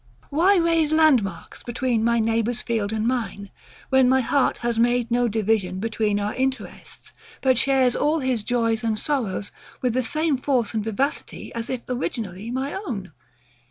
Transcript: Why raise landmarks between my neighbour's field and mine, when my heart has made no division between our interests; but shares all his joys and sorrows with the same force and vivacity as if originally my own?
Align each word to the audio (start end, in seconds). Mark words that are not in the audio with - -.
Why 0.31 0.55
raise 0.55 0.91
landmarks 0.91 1.61
between 1.61 2.03
my 2.03 2.17
neighbour's 2.17 2.59
field 2.59 2.91
and 2.91 3.07
mine, 3.07 3.51
when 3.89 4.09
my 4.09 4.21
heart 4.21 4.57
has 4.65 4.79
made 4.79 5.11
no 5.11 5.27
division 5.27 5.79
between 5.79 6.19
our 6.19 6.33
interests; 6.33 7.13
but 7.43 7.55
shares 7.55 7.95
all 7.95 8.17
his 8.17 8.43
joys 8.43 8.83
and 8.83 8.97
sorrows 8.97 9.51
with 9.79 9.93
the 9.93 10.01
same 10.01 10.37
force 10.37 10.73
and 10.73 10.83
vivacity 10.83 11.53
as 11.53 11.69
if 11.69 11.81
originally 11.87 12.49
my 12.49 12.73
own? 12.73 13.11